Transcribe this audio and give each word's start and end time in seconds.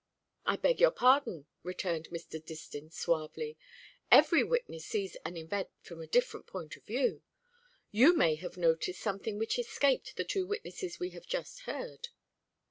"I 0.47 0.55
beg 0.55 0.79
your 0.79 0.89
pardon," 0.89 1.45
returned 1.61 2.09
Mr. 2.09 2.43
Distin 2.43 2.91
suavely, 2.91 3.55
"every 4.09 4.43
witness 4.43 4.83
sees 4.87 5.15
an 5.23 5.37
event 5.37 5.69
from 5.83 6.01
a 6.01 6.07
different 6.07 6.47
point 6.47 6.75
of 6.75 6.83
view. 6.85 7.21
You 7.91 8.15
may 8.17 8.33
have 8.37 8.57
noticed 8.57 8.99
something 8.99 9.37
which 9.37 9.59
escaped 9.59 10.15
the 10.17 10.23
two 10.25 10.47
witnesses 10.47 10.99
we 10.99 11.11
have 11.11 11.27
just 11.27 11.59
heard." 11.69 12.07